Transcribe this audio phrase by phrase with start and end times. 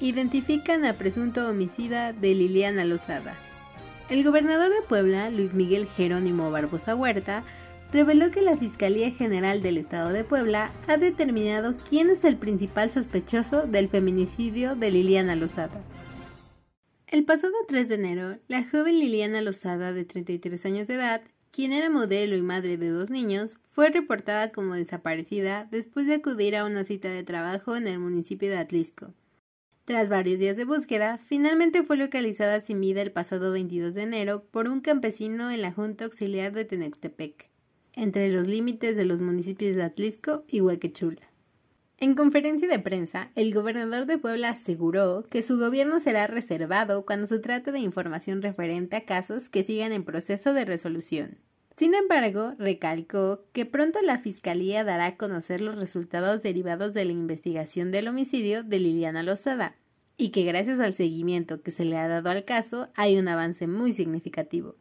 [0.00, 3.34] identifican a presunto homicida de Liliana Lozada.
[4.08, 7.44] El gobernador de Puebla, Luis Miguel Jerónimo Barbosa Huerta,
[7.92, 12.90] reveló que la Fiscalía General del Estado de Puebla ha determinado quién es el principal
[12.90, 15.80] sospechoso del feminicidio de Liliana Lozada.
[17.06, 21.72] El pasado 3 de enero, la joven Liliana Lozada, de 33 años de edad, quien
[21.72, 26.66] era modelo y madre de dos niños, fue reportada como desaparecida después de acudir a
[26.66, 29.14] una cita de trabajo en el municipio de Atlisco.
[29.88, 34.44] Tras varios días de búsqueda, finalmente fue localizada sin vida el pasado 22 de enero
[34.50, 37.48] por un campesino en la Junta Auxiliar de Tenectepec,
[37.94, 41.30] entre los límites de los municipios de Atlisco y Huequechula.
[41.96, 47.26] En conferencia de prensa, el gobernador de Puebla aseguró que su gobierno será reservado cuando
[47.26, 51.38] se trate de información referente a casos que sigan en proceso de resolución.
[51.78, 57.12] Sin embargo, recalcó que pronto la Fiscalía dará a conocer los resultados derivados de la
[57.12, 59.76] investigación del homicidio de Liliana Lozada
[60.16, 63.68] y que gracias al seguimiento que se le ha dado al caso hay un avance
[63.68, 64.74] muy significativo.